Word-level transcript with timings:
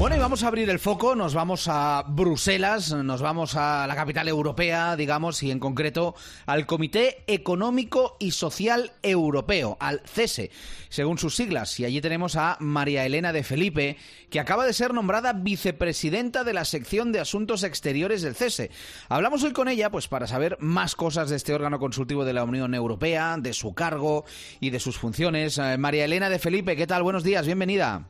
Bueno, 0.00 0.16
y 0.16 0.18
vamos 0.18 0.42
a 0.42 0.48
abrir 0.48 0.70
el 0.70 0.78
foco, 0.78 1.14
nos 1.14 1.34
vamos 1.34 1.68
a 1.68 2.02
Bruselas, 2.08 2.90
nos 2.90 3.20
vamos 3.20 3.54
a 3.54 3.86
la 3.86 3.94
capital 3.94 4.28
europea, 4.28 4.96
digamos, 4.96 5.42
y 5.42 5.50
en 5.50 5.58
concreto 5.58 6.14
al 6.46 6.64
Comité 6.64 7.22
Económico 7.26 8.16
y 8.18 8.30
Social 8.30 8.92
Europeo, 9.02 9.76
al 9.78 10.00
CESE, 10.06 10.52
según 10.88 11.18
sus 11.18 11.36
siglas. 11.36 11.78
Y 11.78 11.84
allí 11.84 12.00
tenemos 12.00 12.36
a 12.36 12.56
María 12.60 13.04
Elena 13.04 13.34
de 13.34 13.44
Felipe, 13.44 13.98
que 14.30 14.40
acaba 14.40 14.64
de 14.64 14.72
ser 14.72 14.94
nombrada 14.94 15.34
vicepresidenta 15.34 16.44
de 16.44 16.54
la 16.54 16.64
sección 16.64 17.12
de 17.12 17.20
Asuntos 17.20 17.62
Exteriores 17.62 18.22
del 18.22 18.36
CESE. 18.36 18.70
Hablamos 19.10 19.42
hoy 19.42 19.52
con 19.52 19.68
ella, 19.68 19.90
pues 19.90 20.08
para 20.08 20.26
saber 20.26 20.56
más 20.60 20.96
cosas 20.96 21.28
de 21.28 21.36
este 21.36 21.52
órgano 21.52 21.78
consultivo 21.78 22.24
de 22.24 22.32
la 22.32 22.44
Unión 22.44 22.74
Europea, 22.74 23.36
de 23.38 23.52
su 23.52 23.74
cargo 23.74 24.24
y 24.60 24.70
de 24.70 24.80
sus 24.80 24.96
funciones. 24.96 25.58
Eh, 25.58 25.76
María 25.76 26.06
Elena 26.06 26.30
de 26.30 26.38
Felipe, 26.38 26.74
¿qué 26.74 26.86
tal? 26.86 27.02
Buenos 27.02 27.22
días, 27.22 27.44
bienvenida. 27.44 28.08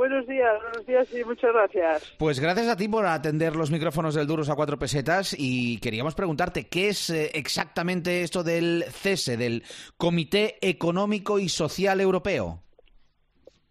Buenos 0.00 0.26
días, 0.26 0.62
buenos 0.62 0.86
días 0.86 1.14
y 1.14 1.22
muchas 1.24 1.52
gracias. 1.52 2.16
Pues 2.18 2.40
gracias 2.40 2.68
a 2.68 2.74
ti 2.74 2.88
por 2.88 3.04
atender 3.04 3.54
los 3.54 3.70
micrófonos 3.70 4.14
del 4.14 4.26
Duros 4.26 4.48
a 4.48 4.56
cuatro 4.56 4.78
pesetas 4.78 5.36
y 5.38 5.78
queríamos 5.78 6.14
preguntarte 6.14 6.68
qué 6.68 6.88
es 6.88 7.10
eh, 7.10 7.30
exactamente 7.34 8.22
esto 8.22 8.42
del 8.42 8.84
CESE, 8.88 9.36
del 9.36 9.62
Comité 9.98 10.56
Económico 10.62 11.38
y 11.38 11.50
Social 11.50 12.00
Europeo. 12.00 12.62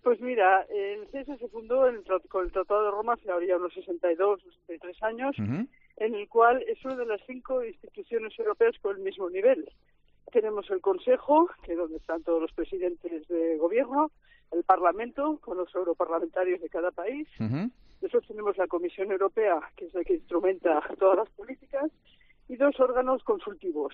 Pues 0.04 0.22
mira, 0.22 0.68
el 0.70 1.08
CESE 1.08 1.36
se 1.40 1.48
fundó 1.48 1.88
con 2.30 2.46
el 2.46 2.52
Tratado 2.52 2.84
de 2.84 2.92
Roma 2.92 3.14
hace 3.14 3.48
ya 3.48 3.58
unos 3.58 3.74
62, 3.74 4.40
63 4.68 5.02
años, 5.02 5.36
en 5.40 6.14
el 6.14 6.30
cual 6.30 6.64
es 6.68 6.78
una 6.86 6.96
de 6.96 7.08
las 7.08 7.22
cinco 7.26 7.66
instituciones 7.66 8.38
europeas 8.38 8.76
con 8.84 8.98
el 8.98 9.02
mismo 9.02 9.32
nivel. 9.32 9.68
Tenemos 10.32 10.70
el 10.70 10.80
Consejo, 10.82 11.50
que 11.64 11.74
es 11.74 11.78
donde 11.78 11.98
están 11.98 12.24
todos 12.24 12.42
los 12.42 12.52
presidentes 12.54 13.28
de 13.28 13.58
gobierno, 13.58 14.12
el 14.52 14.64
Parlamento, 14.64 15.40
con 15.42 15.58
los 15.58 15.74
europarlamentarios 15.74 16.62
de 16.62 16.70
cada 16.70 16.92
país. 16.92 17.28
Después 18.02 18.28
tenemos 18.28 18.58
la 18.58 18.68
Comisión 18.68 19.12
Europea, 19.12 19.60
que 19.76 19.86
es 19.86 19.94
la 19.94 20.04
que 20.04 20.16
instrumenta 20.16 20.82
todas 21.00 21.18
las 21.18 21.30
políticas, 21.32 21.92
y 22.48 22.56
dos 22.56 22.80
órganos 22.80 23.24
consultivos. 23.24 23.94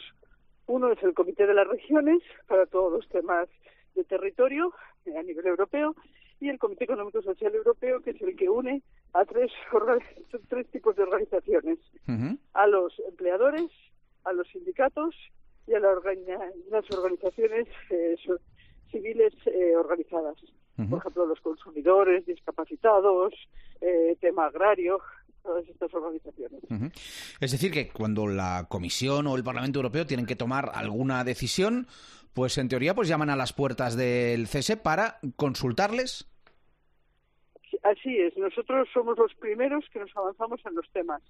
Uno 0.67 0.91
es 0.91 1.02
el 1.03 1.13
Comité 1.13 1.47
de 1.47 1.53
las 1.53 1.67
Regiones, 1.67 2.22
para 2.47 2.66
todos 2.66 2.91
los 2.91 3.08
temas 3.09 3.47
de 3.95 4.03
territorio 4.03 4.73
a 5.17 5.23
nivel 5.23 5.47
europeo, 5.47 5.95
y 6.39 6.50
el 6.50 6.59
Comité 6.59 6.83
Económico 6.83 7.22
Social 7.22 7.56
Europeo, 7.56 8.02
que 8.02 8.11
es 8.11 8.22
el 8.22 8.36
que 8.36 8.50
une 8.50 8.81
a 9.13 9.23
tres, 9.25 9.52
tres 10.50 10.67
tipos 10.67 10.95
de 10.95 11.03
organizaciones, 11.03 11.80
a 12.53 12.67
los 12.67 13.00
empleadores, 13.08 13.72
a 14.25 14.33
los 14.33 14.47
sindicatos 14.50 15.16
y 15.67 15.73
a 15.73 15.80
las 15.80 16.91
organizaciones 16.91 17.67
eh, 17.89 18.16
civiles 18.91 19.33
eh, 19.45 19.75
organizadas. 19.75 20.38
Por 20.89 20.99
ejemplo, 20.99 21.25
los 21.25 21.39
consumidores, 21.39 22.25
discapacitados, 22.25 23.33
eh, 23.80 24.17
tema 24.19 24.47
agrario, 24.47 24.99
todas 25.41 25.66
estas 25.69 25.94
organizaciones. 25.94 26.61
Es 27.39 27.52
decir, 27.52 27.72
que 27.72 27.88
cuando 27.88 28.27
la 28.27 28.66
Comisión 28.67 29.27
o 29.27 29.38
el 29.38 29.44
Parlamento 29.44 29.80
Europeo 29.80 30.05
tienen 30.05 30.25
que 30.25 30.35
tomar 30.35 30.72
alguna 30.73 31.23
decisión, 31.23 31.88
pues 32.33 32.57
en 32.57 32.67
teoría 32.67 32.94
pues 32.94 33.07
llaman 33.07 33.29
a 33.29 33.38
las 33.38 33.53
puertas 33.53 33.95
del 33.95 34.47
CESE 34.47 34.75
para 34.75 35.19
consultarles. 35.38 36.27
Así 37.86 38.17
es, 38.17 38.36
nosotros 38.36 38.88
somos 38.91 39.17
los 39.17 39.33
primeros 39.36 39.86
que 39.94 40.00
nos 40.00 40.09
avanzamos 40.17 40.59
en 40.66 40.75
los 40.75 40.89
temas. 40.91 41.22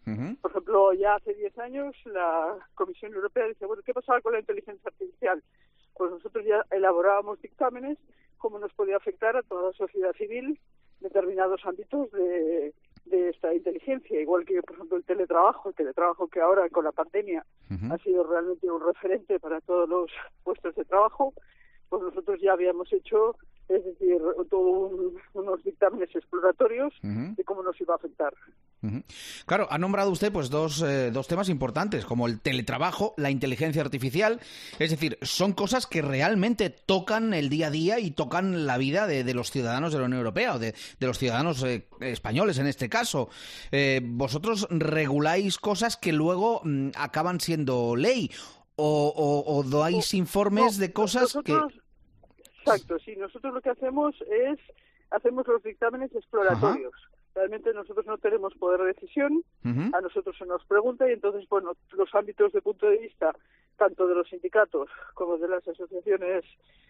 Por 0.42 0.52
ejemplo, 0.52 0.94
ya 0.94 1.16
hace 1.16 1.34
10 1.34 1.60
años 1.60 1.96
la 2.06 2.56
Comisión 2.76 3.14
Europea 3.14 3.48
dice, 3.48 3.66
bueno, 3.66 3.84
¿qué 3.86 3.94
pasaba 3.94 4.22
con 4.22 4.34
la 4.34 4.40
inteligencia 4.40 4.88
artificial? 4.88 5.44
pues 5.96 6.12
nosotros 6.12 6.46
ya 6.46 6.66
elaborábamos 6.72 7.42
dictámenes 7.42 7.98
cómo 8.38 8.60
nos 8.60 8.74
podía 8.74 8.98
afectar 8.98 9.36
a 9.36 9.44
toda 9.44 9.68
la 9.68 9.74
sociedad 9.74 10.14
civil 10.14 10.60
determinados 11.00 11.66
ámbitos 11.66 12.12
de, 12.12 12.74
esta 13.06 13.54
inteligencia, 13.54 14.20
igual 14.20 14.46
que, 14.46 14.62
por 14.62 14.76
ejemplo, 14.76 14.98
el 14.98 15.04
teletrabajo, 15.04 15.70
el 15.70 15.76
teletrabajo 15.76 16.28
que 16.28 16.42
ahora 16.42 16.68
con 16.70 16.84
la 16.84 16.92
pandemia 16.92 17.46
ha 17.90 17.98
sido 18.00 18.24
realmente 18.24 18.70
un 18.70 18.86
referente 18.86 19.40
para 19.40 19.62
todos 19.62 19.88
los 19.88 20.12
puestos 20.44 20.76
de 20.76 20.86
trabajo, 20.86 21.34
pues 21.88 22.02
nosotros 22.02 22.42
ya 22.42 22.54
habíamos 22.54 22.92
hecho 22.92 23.36
es 23.70 23.84
decir, 23.84 24.22
todos 24.50 24.92
unos 25.34 25.64
dictámenes 25.64 26.10
exploratorios 26.16 26.94
de 27.02 27.44
cómo 27.44 27.64
nos 27.64 27.80
iba 27.82 27.94
a 27.94 27.98
afectar. 27.98 28.34
Claro, 29.48 29.68
ha 29.72 29.78
nombrado 29.80 30.12
usted 30.12 30.32
pues 30.32 30.52
dos, 30.52 30.84
eh, 30.84 31.10
dos 31.12 31.28
temas 31.28 31.50
importantes, 31.50 32.06
como 32.06 32.28
el 32.28 32.40
teletrabajo, 32.40 33.16
la 33.18 33.32
inteligencia 33.32 33.82
artificial, 33.82 34.40
es 34.78 34.92
decir, 34.92 35.18
son 35.24 35.54
cosas 35.54 35.88
que 35.88 36.04
realmente 36.04 36.70
tocan 36.70 37.34
el 37.34 37.50
día 37.50 37.68
a 37.68 37.72
día 37.72 38.00
y 38.00 38.12
tocan 38.12 38.68
la 38.68 38.78
vida 38.78 39.08
de, 39.08 39.34
los 39.34 39.50
ciudadanos 39.50 39.92
de 39.92 40.00
la 40.00 40.06
Unión 40.06 40.20
Europea 40.20 40.56
o 40.56 40.60
de, 40.60 40.76
los 41.00 41.18
ciudadanos 41.18 41.64
eh, 41.64 41.88
españoles 42.00 42.60
en 42.60 42.68
este 42.68 42.88
caso. 42.88 43.30
Eh, 43.72 44.02
vosotros 44.04 44.68
reguláis 44.70 45.58
cosas 45.58 45.98
que 45.98 46.14
luego 46.14 46.62
mm, 46.64 46.90
acaban 46.96 47.40
siendo 47.40 47.96
ley 47.96 48.32
o, 48.78 49.64
dais 49.66 50.14
informes 50.14 50.78
de 50.78 50.92
cosas 50.92 51.38
que 51.44 51.58
Exacto, 52.66 52.98
sí, 53.00 53.16
nosotros 53.16 53.54
lo 53.54 53.62
que 53.62 53.70
hacemos 53.70 54.16
es, 54.22 54.60
hacemos 55.12 55.48
los 55.48 55.62
dictámenes 55.62 56.14
exploratorios. 56.16 56.94
Realmente 57.36 57.74
nosotros 57.74 58.06
no 58.06 58.18
tenemos 58.18 58.56
poder 58.56 58.82
de 58.82 58.94
decisión, 58.94 59.44
a 59.64 60.02
nosotros 60.02 60.36
se 60.38 60.46
nos 60.46 60.66
pregunta 60.66 61.08
y 61.08 61.14
entonces, 61.14 61.48
bueno, 61.50 61.74
los 61.92 62.16
ámbitos 62.16 62.54
de 62.54 62.62
punto 62.62 62.88
de 62.88 62.98
vista, 62.98 63.36
tanto 63.78 64.08
de 64.08 64.16
los 64.16 64.28
sindicatos 64.30 64.90
como 65.14 65.38
de 65.38 65.50
las 65.50 65.68
asociaciones 65.68 66.44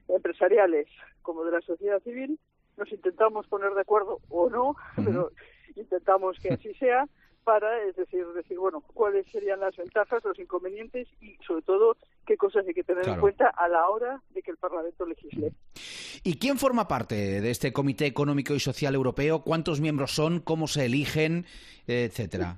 empresariales, 0.07 0.87
como 1.23 1.43
de 1.43 1.51
la 1.51 1.61
sociedad 1.61 2.01
civil, 2.03 2.39
nos 2.77 2.91
intentamos 2.91 3.47
poner 3.47 3.73
de 3.73 3.81
acuerdo 3.81 4.19
o 4.29 4.49
no, 4.49 4.75
pero 5.03 5.31
intentamos 5.75 6.39
que 6.39 6.53
así 6.53 6.73
sea, 6.75 7.05
para, 7.45 7.83
es 7.83 7.95
decir, 7.95 8.25
decir, 8.35 8.57
bueno, 8.57 8.81
cuáles 8.93 9.25
serían 9.31 9.59
las 9.59 9.77
ventajas, 9.77 10.23
los 10.25 10.37
inconvenientes 10.39 11.07
y, 11.21 11.37
sobre 11.47 11.61
todo, 11.61 11.95
qué 12.25 12.35
cosas 12.35 12.67
hay 12.67 12.73
que 12.73 12.83
tener 12.83 13.07
en 13.07 13.19
cuenta 13.19 13.47
a 13.55 13.69
la 13.69 13.87
hora 13.87 14.19
de 14.31 14.41
que 14.41 14.51
el 14.51 14.57
Parlamento 14.57 15.05
legisle. 15.05 15.53
¿Y 16.23 16.37
quién 16.39 16.57
forma 16.57 16.87
parte 16.87 17.15
de 17.15 17.51
este 17.51 17.71
Comité 17.71 18.07
Económico 18.07 18.55
y 18.55 18.59
Social 18.59 18.95
Europeo? 18.95 19.43
¿Cuántos 19.43 19.79
miembros 19.79 20.11
son? 20.11 20.39
¿Cómo 20.39 20.67
se 20.67 20.85
eligen? 20.85 21.45
Etcétera. 21.87 22.57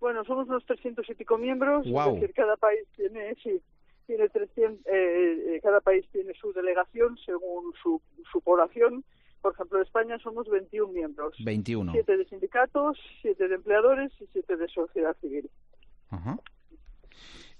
Bueno, 0.00 0.24
somos 0.24 0.48
unos 0.48 0.66
300 0.66 1.08
y 1.08 1.14
pico 1.14 1.38
miembros, 1.38 1.86
es 1.86 2.14
decir, 2.14 2.34
cada 2.34 2.56
país 2.56 2.80
tiene, 2.96 3.34
sí, 3.42 3.60
tiene 4.06 4.28
300, 4.28 4.86
eh, 4.86 5.54
eh, 5.56 5.60
cada 5.62 5.80
país 5.80 6.04
tiene 6.12 6.34
su 6.34 6.52
delegación 6.52 7.16
según 7.24 7.72
su, 7.80 8.00
su 8.30 8.40
población 8.40 9.04
por 9.40 9.54
ejemplo, 9.54 9.78
en 9.78 9.84
España 9.84 10.18
somos 10.18 10.48
21 10.48 10.92
miembros. 10.92 11.34
21. 11.44 11.92
Siete 11.92 12.16
de 12.16 12.24
sindicatos, 12.26 12.98
siete 13.22 13.48
de 13.48 13.54
empleadores 13.54 14.12
y 14.20 14.26
siete 14.32 14.56
de 14.56 14.68
sociedad 14.68 15.16
civil. 15.20 15.50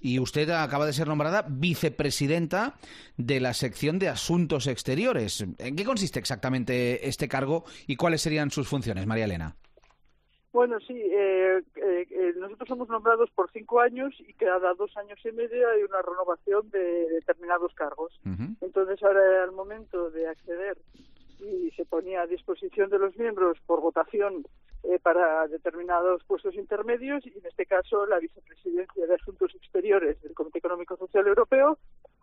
Y 0.01 0.19
usted 0.19 0.49
acaba 0.49 0.85
de 0.85 0.93
ser 0.93 1.07
nombrada 1.07 1.45
vicepresidenta 1.49 2.75
de 3.17 3.39
la 3.41 3.53
sección 3.53 3.99
de 3.99 4.07
Asuntos 4.07 4.67
Exteriores. 4.67 5.45
¿En 5.57 5.75
qué 5.75 5.83
consiste 5.83 6.19
exactamente 6.19 7.07
este 7.07 7.27
cargo 7.27 7.65
y 7.85 7.97
cuáles 7.97 8.21
serían 8.21 8.49
sus 8.49 8.67
funciones, 8.67 9.05
María 9.05 9.25
Elena? 9.25 9.55
Bueno, 10.51 10.79
sí, 10.79 10.93
eh, 10.95 11.61
eh, 11.75 12.07
eh, 12.09 12.33
nosotros 12.37 12.69
somos 12.69 12.89
nombrados 12.89 13.29
por 13.31 13.51
cinco 13.51 13.81
años 13.81 14.15
y 14.19 14.33
cada 14.33 14.73
dos 14.73 14.95
años 14.97 15.19
y 15.23 15.31
medio 15.31 15.69
hay 15.69 15.83
una 15.83 16.01
renovación 16.01 16.69
de 16.71 17.07
determinados 17.09 17.73
cargos. 17.75 18.19
Entonces, 18.61 19.01
ahora 19.03 19.43
al 19.43 19.51
momento 19.51 20.09
de 20.09 20.27
acceder 20.27 20.77
y 21.39 21.71
se 21.71 21.85
ponía 21.85 22.21
a 22.21 22.27
disposición 22.27 22.89
de 22.89 22.99
los 22.99 23.15
miembros 23.17 23.57
por 23.65 23.81
votación 23.81 24.45
eh, 24.83 24.99
para 24.99 25.47
determinados 25.47 26.23
puestos 26.23 26.55
intermedios 26.55 27.25
y 27.25 27.37
en 27.37 27.45
este 27.45 27.65
caso 27.65 28.05
la 28.05 28.19
vicepresidencia 28.19 29.07
de 29.07 29.15
Asuntos 29.15 29.53
Exteriores 29.55 30.21
del 30.21 30.33
Comité 30.33 30.59
Económico 30.59 30.97
Social 30.97 31.27
Europeo 31.27 31.77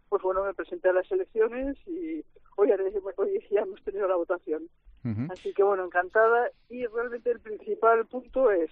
pues 0.09 0.23
bueno 0.23 0.45
me 0.45 0.55
presenté 0.55 0.89
a 0.89 0.93
las 0.93 1.11
elecciones 1.11 1.77
y 1.87 2.25
hoy, 2.57 2.71
hoy 3.17 3.45
ya 3.51 3.63
hemos 3.63 3.83
tenido 3.83 4.07
la 4.09 4.17
votación. 4.17 4.69
Así 5.31 5.53
que 5.53 5.63
bueno 5.63 5.85
encantada. 5.85 6.51
Y 6.69 6.85
realmente 6.87 7.31
el 7.31 7.39
principal 7.39 8.07
punto 8.07 8.51
es 8.51 8.71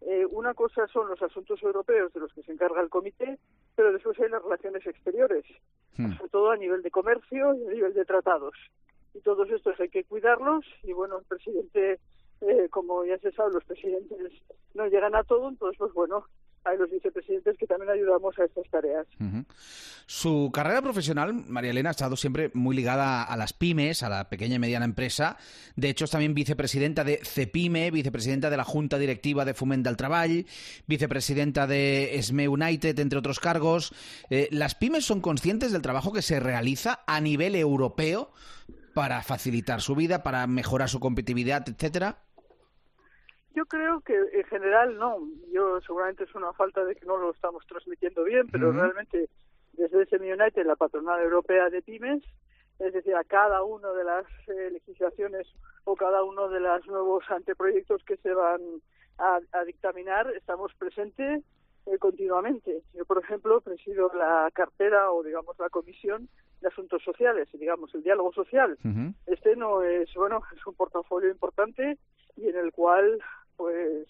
eh, 0.00 0.26
una 0.26 0.54
cosa 0.54 0.88
son 0.88 1.08
los 1.08 1.22
asuntos 1.22 1.62
europeos 1.62 2.12
de 2.12 2.20
los 2.20 2.32
que 2.32 2.42
se 2.42 2.52
encarga 2.52 2.80
el 2.80 2.88
comité, 2.88 3.38
pero 3.76 3.92
después 3.92 4.18
hay 4.18 4.28
las 4.28 4.42
relaciones 4.42 4.84
exteriores, 4.84 5.44
hmm. 5.96 6.14
sobre 6.14 6.28
todo 6.30 6.50
a 6.50 6.56
nivel 6.56 6.82
de 6.82 6.90
comercio 6.90 7.54
y 7.54 7.66
a 7.66 7.70
nivel 7.70 7.94
de 7.94 8.04
tratados 8.04 8.54
y 9.14 9.20
todos 9.20 9.50
estos 9.50 9.78
hay 9.80 9.88
que 9.88 10.04
cuidarlos 10.04 10.64
y 10.82 10.92
bueno, 10.92 11.18
el 11.18 11.24
presidente, 11.24 12.00
eh, 12.40 12.68
como 12.70 13.04
ya 13.04 13.18
se 13.18 13.32
sabe, 13.32 13.52
los 13.52 13.64
presidentes 13.64 14.32
no 14.74 14.86
llegan 14.86 15.14
a 15.14 15.24
todo, 15.24 15.48
entonces 15.48 15.78
pues 15.78 15.92
bueno, 15.92 16.24
a 16.64 16.74
los 16.74 16.90
vicepresidentes 16.90 17.56
que 17.58 17.66
también 17.66 17.90
ayudamos 17.90 18.38
a 18.38 18.44
estas 18.44 18.68
tareas. 18.70 19.06
Su 20.06 20.50
carrera 20.52 20.80
profesional, 20.80 21.34
María 21.34 21.70
Elena, 21.70 21.90
ha 21.90 21.92
estado 21.92 22.16
siempre 22.16 22.50
muy 22.54 22.76
ligada 22.76 23.24
a 23.24 23.36
las 23.36 23.52
pymes, 23.52 24.02
a 24.02 24.08
la 24.08 24.28
pequeña 24.28 24.56
y 24.56 24.58
mediana 24.58 24.84
empresa. 24.84 25.36
De 25.76 25.88
hecho, 25.88 26.04
es 26.04 26.10
también 26.10 26.34
vicepresidenta 26.34 27.02
de 27.02 27.20
CEPIME, 27.24 27.90
vicepresidenta 27.90 28.50
de 28.50 28.56
la 28.56 28.64
Junta 28.64 28.98
Directiva 28.98 29.44
de 29.44 29.54
Fomenta 29.54 29.90
al 29.90 29.96
Trabajo, 29.96 30.12
vicepresidenta 30.86 31.66
de 31.66 32.18
SME 32.22 32.48
United, 32.48 32.98
entre 32.98 33.18
otros 33.18 33.40
cargos. 33.40 33.92
Eh, 34.30 34.48
¿Las 34.52 34.74
pymes 34.74 35.04
son 35.04 35.20
conscientes 35.20 35.72
del 35.72 35.82
trabajo 35.82 36.12
que 36.12 36.22
se 36.22 36.38
realiza 36.38 37.00
a 37.06 37.20
nivel 37.20 37.56
europeo 37.56 38.30
para 38.94 39.22
facilitar 39.22 39.80
su 39.80 39.94
vida, 39.94 40.22
para 40.22 40.46
mejorar 40.46 40.88
su 40.88 41.00
competitividad, 41.00 41.64
etcétera? 41.68 42.18
Yo 43.54 43.66
creo 43.66 44.00
que 44.00 44.14
en 44.14 44.44
general 44.44 44.96
no. 44.98 45.18
Yo 45.52 45.80
seguramente 45.82 46.24
es 46.24 46.34
una 46.34 46.52
falta 46.52 46.84
de 46.84 46.94
que 46.94 47.04
no 47.04 47.16
lo 47.16 47.32
estamos 47.32 47.66
transmitiendo 47.66 48.24
bien, 48.24 48.46
pero 48.48 48.72
realmente 48.72 49.28
desde 49.72 50.02
ese 50.02 50.16
United, 50.16 50.64
la 50.64 50.76
patronal 50.76 51.20
europea 51.20 51.68
de 51.70 51.82
pymes, 51.82 52.22
es 52.78 52.92
decir, 52.92 53.14
a 53.14 53.24
cada 53.24 53.62
una 53.62 53.90
de 53.92 54.04
las 54.04 54.26
eh, 54.48 54.70
legislaciones 54.72 55.46
o 55.84 55.94
cada 55.94 56.22
uno 56.24 56.48
de 56.48 56.60
los 56.60 56.86
nuevos 56.86 57.24
anteproyectos 57.30 58.02
que 58.04 58.16
se 58.18 58.32
van 58.32 58.60
a, 59.18 59.64
dictaminar, 59.64 60.26
estamos 60.34 60.72
presentes 60.74 61.44
eh, 61.86 61.98
continuamente. 61.98 62.82
Yo, 62.94 63.04
por 63.04 63.22
ejemplo, 63.22 63.60
presido 63.60 64.10
la 64.14 64.50
cartera 64.52 65.10
o, 65.10 65.22
digamos, 65.22 65.58
la 65.58 65.68
comisión 65.68 66.28
de 66.60 66.68
asuntos 66.68 67.02
sociales, 67.02 67.48
digamos, 67.52 67.94
el 67.94 68.02
diálogo 68.02 68.32
social. 68.32 68.78
Este 69.26 69.56
no 69.56 69.82
es, 69.82 70.12
bueno, 70.14 70.42
es 70.56 70.66
un 70.66 70.74
portafolio 70.74 71.30
importante 71.30 71.98
y 72.36 72.48
en 72.48 72.56
el 72.56 72.72
cual 72.72 73.20
pues 73.56 74.08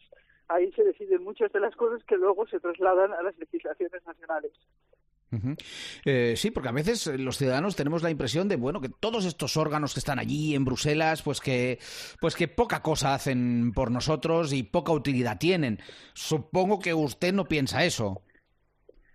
ahí 0.48 0.70
se 0.72 0.84
deciden 0.84 1.24
muchas 1.24 1.50
de 1.52 1.60
las 1.60 1.74
cosas 1.76 2.04
que 2.04 2.16
luego 2.16 2.46
se 2.46 2.60
trasladan 2.60 3.12
a 3.12 3.22
las 3.22 3.36
legislaciones 3.38 4.04
nacionales. 4.06 4.52
Eh, 6.04 6.34
sí, 6.36 6.50
porque 6.50 6.68
a 6.68 6.72
veces 6.72 7.06
los 7.18 7.38
ciudadanos 7.38 7.76
tenemos 7.76 8.02
la 8.02 8.10
impresión 8.10 8.48
de 8.48 8.56
bueno 8.56 8.80
que 8.80 8.88
todos 8.88 9.24
estos 9.24 9.56
órganos 9.56 9.94
que 9.94 10.00
están 10.00 10.18
allí 10.18 10.54
en 10.54 10.64
Bruselas, 10.64 11.22
pues 11.22 11.40
que 11.40 11.78
pues 12.20 12.36
que 12.36 12.48
poca 12.48 12.82
cosa 12.82 13.14
hacen 13.14 13.72
por 13.74 13.90
nosotros 13.90 14.52
y 14.52 14.62
poca 14.62 14.92
utilidad 14.92 15.38
tienen. 15.38 15.78
Supongo 16.14 16.78
que 16.78 16.94
usted 16.94 17.32
no 17.32 17.44
piensa 17.44 17.84
eso. 17.84 18.22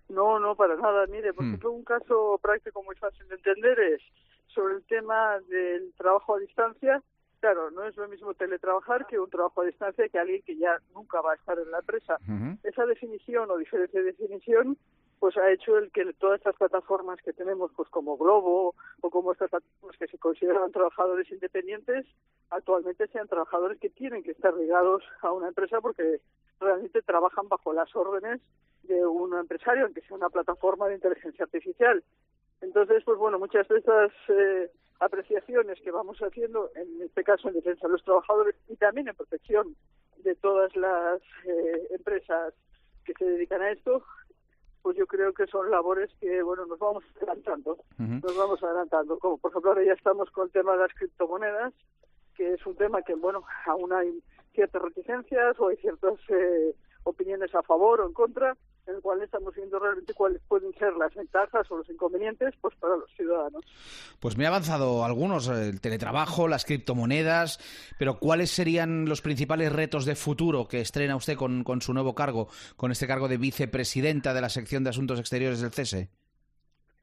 No, 0.10 0.40
no, 0.40 0.56
para 0.56 0.76
nada. 0.76 1.06
Mire, 1.08 1.34
por 1.34 1.44
hmm. 1.44 1.48
ejemplo, 1.50 1.72
un 1.72 1.84
caso 1.84 2.40
práctico 2.42 2.82
muy 2.84 2.96
fácil 2.96 3.28
de 3.28 3.36
entender 3.36 3.80
es 3.80 4.02
sobre 4.48 4.76
el 4.76 4.84
tema 4.86 5.40
del 5.50 5.94
trabajo 5.98 6.36
a 6.36 6.40
distancia 6.40 7.04
Claro, 7.40 7.70
no 7.70 7.84
es 7.84 7.96
lo 7.96 8.08
mismo 8.08 8.34
teletrabajar 8.34 9.06
que 9.06 9.20
un 9.20 9.30
trabajo 9.30 9.62
a 9.62 9.66
distancia 9.66 10.10
que 10.10 10.18
alguien 10.18 10.42
que 10.42 10.58
ya 10.58 10.78
nunca 10.94 11.22
va 11.22 11.34
a 11.34 11.36
estar 11.36 11.58
en 11.60 11.70
la 11.70 11.80
empresa. 11.80 12.18
Esa 12.64 12.86
definición 12.86 13.52
o 13.52 13.58
diferencia 13.58 14.00
de 14.00 14.08
definición 14.08 14.78
pues 15.20 15.36
ha 15.38 15.52
hecho 15.52 15.78
el 15.78 15.92
que 15.92 16.14
todas 16.14 16.38
estas 16.38 16.56
plataformas 16.56 17.20
que 17.22 17.34
tenemos 17.34 17.72
pues 17.76 17.90
como 17.90 18.18
Globo 18.18 18.76
o 19.02 19.10
como 19.10 19.32
estas 19.32 19.50
plataformas 19.50 19.98
que 19.98 20.08
se 20.08 20.18
consideran 20.18 20.72
trabajadores 20.72 21.30
independientes 21.32 22.06
actualmente 22.50 23.08
sean 23.08 23.28
trabajadores 23.28 23.80
que 23.80 23.90
tienen 23.90 24.24
que 24.24 24.32
estar 24.32 24.54
ligados 24.54 25.04
a 25.22 25.32
una 25.32 25.48
empresa 25.48 25.82
porque 25.82 26.22
realmente 26.60 27.02
trabajan 27.02 27.48
bajo 27.48 27.74
las 27.74 27.94
órdenes 27.96 28.42
de 28.84 29.06
un 29.06 29.34
empresario 29.38 29.86
aunque 29.86 30.02
sea 30.02 30.18
una 30.18 30.30
plataforma 30.30 30.88
de 30.88 30.96
inteligencia 30.96 31.46
artificial. 31.46 32.04
Entonces 32.62 33.04
pues 33.04 33.18
bueno 33.18 33.40
muchas 33.40 33.68
de 33.68 33.80
esas 33.80 34.12
eh, 34.30 34.72
apreciaciones 35.00 35.80
que 35.82 35.92
vamos 35.92 36.18
haciendo, 36.20 36.72
en 36.76 37.02
este 37.02 37.24
caso 37.24 37.48
en 37.48 37.56
defensa 37.56 37.88
de 37.88 37.94
los 37.94 38.04
trabajadores 38.04 38.56
y 38.68 38.76
también 38.76 39.08
en 39.08 39.16
protección 39.16 39.76
de 40.24 40.36
todas 40.36 40.76
las 40.76 41.22
eh, 41.46 41.88
empresas 41.92 42.54
que 43.06 43.14
se 43.14 43.26
dedican 43.26 43.62
a 43.62 43.72
esto, 43.72 44.04
pues 44.88 44.96
yo 44.96 45.06
creo 45.06 45.34
que 45.34 45.46
son 45.48 45.70
labores 45.70 46.10
que, 46.22 46.42
bueno, 46.42 46.66
nos 46.66 46.80
vamos 46.80 47.04
adelantando, 47.18 47.78
nos 47.98 48.38
vamos 48.38 48.64
adelantando. 48.64 49.20
Como 49.20 49.38
por 49.38 49.52
ejemplo 49.52 49.72
ahora 49.72 49.84
ya 49.84 49.92
estamos 49.92 50.32
con 50.32 50.46
el 50.46 50.52
tema 50.54 50.72
de 50.72 50.78
las 50.78 50.94
criptomonedas, 50.94 51.74
que 52.38 52.54
es 52.54 52.66
un 52.66 52.74
tema 52.78 53.02
que, 53.02 53.14
bueno, 53.16 53.44
aún 53.66 53.92
hay 53.92 54.24
ciertas 54.54 54.82
reticencias 54.82 55.60
o 55.60 55.68
hay 55.68 55.76
ciertas 55.76 56.14
eh, 56.30 56.74
opiniones 57.04 57.54
a 57.54 57.64
favor 57.64 58.00
o 58.00 58.08
en 58.08 58.14
contra, 58.14 58.56
en 58.88 58.96
el 58.96 59.02
cual 59.02 59.22
estamos 59.22 59.54
viendo 59.56 59.80
realmente 59.80 60.14
cuáles 60.14 60.42
pueden 60.48 60.74
ser 60.74 60.94
las 60.94 61.14
ventajas 61.14 61.70
o 61.72 61.78
los 61.78 61.90
inconvenientes 61.90 62.54
pues 62.62 62.76
para 62.76 62.96
los 62.96 63.10
ciudadanos. 63.12 63.64
Pues 64.20 64.38
me 64.38 64.46
ha 64.46 64.50
avanzado 64.50 65.04
algunos, 65.04 65.48
el 65.48 65.82
teletrabajo, 65.82 66.48
las 66.48 66.66
criptomonedas, 66.66 67.60
pero 68.00 68.20
¿cuáles 68.20 68.52
serían 68.52 69.06
los 69.06 69.22
principales 69.22 69.72
retos 69.72 70.06
de 70.06 70.16
futuro 70.16 70.68
que 70.68 70.82
estrena 70.82 71.16
usted 71.16 71.36
con, 71.36 71.64
con 71.64 71.82
su 71.82 71.94
nuevo 71.94 72.16
cargo, 72.16 72.48
con 72.76 72.92
este 72.92 73.08
cargo 73.08 73.28
de 73.28 73.38
vicepresidenta 73.38 74.34
de 74.34 74.42
la 74.42 74.50
sección 74.50 74.84
de 74.84 74.92
Asuntos 74.92 75.20
Exteriores 75.20 75.62
del 75.62 75.72
CESE? 75.72 76.10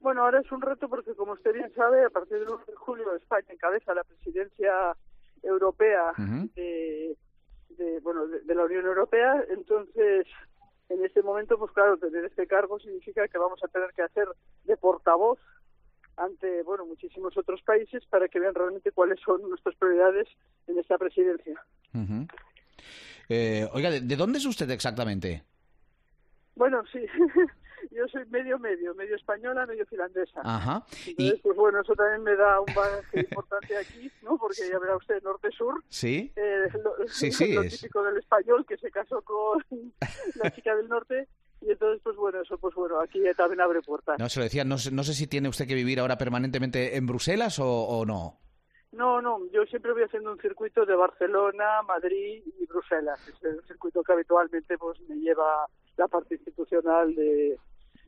Bueno, 0.05 0.23
ahora 0.23 0.39
es 0.39 0.51
un 0.51 0.61
reto 0.61 0.87
porque, 0.87 1.15
como 1.15 1.33
usted 1.33 1.51
bien 1.51 1.73
sabe, 1.73 2.05
a 2.05 2.09
partir 2.11 2.37
del 2.37 2.49
1 2.49 2.61
de 2.67 2.75
julio 2.75 3.15
España 3.15 3.47
encabeza 3.49 3.93
la 3.95 4.03
presidencia 4.03 4.95
europea 5.41 6.13
de, 6.17 7.17
bueno, 8.01 8.27
de 8.27 8.55
la 8.55 8.65
Unión 8.65 8.85
Europea, 8.85 9.43
entonces 9.49 10.27
en 10.89 11.03
este 11.03 11.21
momento, 11.21 11.57
pues 11.57 11.71
claro, 11.71 11.97
tener 11.97 12.25
este 12.25 12.47
cargo 12.47 12.79
significa 12.79 13.27
que 13.27 13.37
vamos 13.37 13.59
a 13.63 13.67
tener 13.67 13.91
que 13.95 14.03
hacer 14.03 14.27
de 14.63 14.77
portavoz 14.77 15.39
ante, 16.17 16.63
bueno, 16.63 16.85
muchísimos 16.85 17.35
otros 17.37 17.61
países 17.63 18.05
para 18.05 18.27
que 18.27 18.39
vean 18.39 18.55
realmente 18.55 18.91
cuáles 18.91 19.19
son 19.19 19.41
nuestras 19.49 19.75
prioridades 19.75 20.27
en 20.67 20.79
esta 20.79 20.97
presidencia. 20.97 21.61
Eh, 23.29 23.67
oiga, 23.73 23.89
¿de 23.89 24.15
dónde 24.15 24.37
es 24.37 24.45
usted 24.45 24.69
exactamente? 24.69 25.43
Bueno, 26.55 26.83
sí, 26.91 26.99
yo 27.91 28.07
soy 28.07 28.25
medio 28.27 28.59
medio, 28.59 28.93
medio 28.95 29.15
española, 29.15 29.65
medio 29.65 29.85
finlandesa. 29.85 30.41
Ajá. 30.43 30.85
Entonces, 31.05 31.39
pues 31.41 31.55
bueno, 31.57 31.81
eso 31.81 31.93
también 31.93 32.23
me 32.23 32.35
da 32.35 32.59
un 32.59 32.73
bagaje 32.73 33.19
importante 33.21 33.77
aquí, 33.77 34.11
¿no? 34.21 34.37
Porque 34.37 34.69
ya 34.69 34.79
verá 34.79 34.95
usted, 34.97 35.21
norte-sur. 35.23 35.83
Sí. 35.89 36.31
Eh, 36.35 36.67
lo, 36.83 37.07
sí, 37.07 37.31
sí, 37.31 37.53
lo 37.53 37.63
típico 37.63 38.03
del 38.03 38.17
español 38.17 38.65
que 38.67 38.77
se 38.77 38.91
casó 38.91 39.21
con 39.21 39.63
la 40.35 40.51
chica 40.51 40.75
del 40.75 40.87
norte. 40.87 41.27
Y 41.61 41.71
entonces, 41.71 42.01
pues 42.03 42.15
bueno, 42.15 42.41
eso, 42.41 42.57
pues 42.57 42.75
bueno, 42.75 42.99
aquí 42.99 43.21
también 43.35 43.61
abre 43.61 43.81
puertas. 43.81 44.19
No, 44.19 44.29
se 44.29 44.39
lo 44.39 44.43
decía, 44.43 44.63
no, 44.63 44.75
no 44.91 45.03
sé 45.03 45.13
si 45.13 45.25
tiene 45.25 45.49
usted 45.49 45.67
que 45.67 45.73
vivir 45.73 45.99
ahora 45.99 46.17
permanentemente 46.17 46.95
en 46.95 47.07
Bruselas 47.07 47.57
o, 47.59 47.67
o 47.67 48.05
no. 48.05 48.39
No, 48.95 49.21
no, 49.21 49.39
yo 49.51 49.65
siempre 49.65 49.91
voy 49.91 50.03
haciendo 50.03 50.31
un 50.31 50.39
circuito 50.39 50.85
de 50.85 50.95
Barcelona, 50.95 51.81
Madrid 51.85 52.43
y 52.59 52.65
Bruselas. 52.65 53.19
Es 53.27 53.43
el 53.43 53.61
circuito 53.67 54.01
que 54.03 54.13
habitualmente 54.13 54.77
pues 54.77 54.99
me 55.09 55.17
lleva 55.17 55.67
la 55.97 56.07
parte 56.07 56.35
institucional 56.35 57.13
de, 57.13 57.59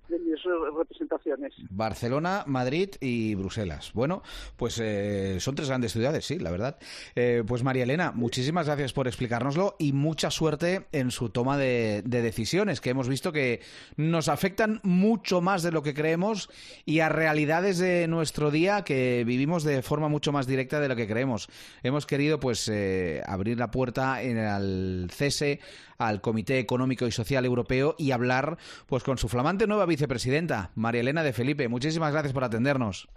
de 0.09 0.19
mis 0.19 0.39
representaciones. 0.77 1.53
Barcelona, 1.69 2.43
Madrid 2.47 2.89
y 3.01 3.35
Bruselas. 3.35 3.91
Bueno, 3.93 4.23
pues 4.55 4.79
eh, 4.81 5.37
son 5.39 5.55
tres 5.55 5.67
grandes 5.67 5.91
ciudades, 5.91 6.25
sí, 6.25 6.39
la 6.39 6.51
verdad. 6.51 6.77
Eh, 7.15 7.43
pues 7.45 7.63
María 7.63 7.83
Elena, 7.83 8.11
muchísimas 8.11 8.67
gracias 8.67 8.93
por 8.93 9.07
explicárnoslo 9.07 9.75
y 9.79 9.93
mucha 9.93 10.31
suerte 10.31 10.87
en 10.91 11.11
su 11.11 11.29
toma 11.29 11.57
de, 11.57 12.03
decisiones, 12.05 12.81
que 12.81 12.89
hemos 12.89 13.07
visto 13.07 13.31
que 13.31 13.61
nos 13.95 14.27
afectan 14.29 14.79
mucho 14.83 15.41
más 15.41 15.63
de 15.63 15.71
lo 15.71 15.83
que 15.83 15.93
creemos 15.93 16.49
y 16.85 16.99
a 16.99 17.09
realidades 17.09 17.77
de 17.77 18.07
nuestro 18.07 18.51
día 18.51 18.83
que 18.83 19.23
vivimos 19.25 19.63
de 19.63 19.81
forma 19.81 20.07
mucho 20.07 20.31
más 20.31 20.47
directa 20.47 20.79
de 20.79 20.87
lo 20.87 20.95
que 20.95 21.07
creemos. 21.07 21.49
Hemos 21.83 22.05
querido, 22.05 22.39
pues, 22.39 22.69
eh, 22.69 23.21
abrir 23.25 23.57
la 23.57 23.71
puerta 23.71 24.21
en 24.21 24.37
el 24.37 25.09
cese 25.11 25.59
al 25.97 26.21
Comité 26.21 26.59
Económico 26.59 27.07
y 27.07 27.11
Social 27.11 27.45
Europeo 27.45 27.95
y 27.97 28.11
hablar, 28.11 28.57
pues, 28.85 29.03
con 29.03 29.17
su 29.17 29.27
flamante 29.27 29.67
nueva 29.67 29.85
vicepresidenta, 29.97 30.69
María 30.75 31.01
Elena 31.01 31.23
de 31.23 31.33
Felipe. 31.33 31.67
Muchísimas 31.67 32.11
gracias 32.13 32.31
por 32.31 32.43
atendernos. 32.43 33.09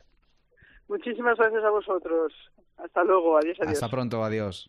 Muchísimas 0.89 1.37
gracias 1.37 1.63
a 1.63 1.71
vosotros. 1.71 2.33
Hasta 2.79 3.05
luego. 3.05 3.37
Adiós, 3.37 3.59
adiós. 3.61 3.75
Hasta 3.75 3.89
pronto. 3.95 4.25
Adiós. 4.25 4.59